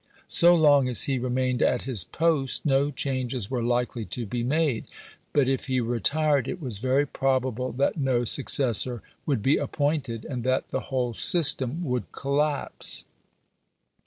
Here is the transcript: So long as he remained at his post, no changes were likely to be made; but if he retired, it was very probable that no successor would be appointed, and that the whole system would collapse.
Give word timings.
So 0.33 0.55
long 0.55 0.89
as 0.89 1.03
he 1.03 1.19
remained 1.19 1.61
at 1.61 1.83
his 1.83 2.03
post, 2.03 2.65
no 2.65 2.89
changes 2.89 3.51
were 3.51 3.61
likely 3.61 4.03
to 4.05 4.25
be 4.25 4.41
made; 4.43 4.85
but 5.31 5.47
if 5.47 5.65
he 5.67 5.79
retired, 5.79 6.47
it 6.47 6.59
was 6.59 6.79
very 6.79 7.05
probable 7.05 7.71
that 7.73 7.97
no 7.99 8.23
successor 8.23 9.03
would 9.27 9.43
be 9.43 9.57
appointed, 9.57 10.25
and 10.25 10.43
that 10.43 10.69
the 10.69 10.79
whole 10.89 11.13
system 11.13 11.83
would 11.83 12.11
collapse. 12.13 13.05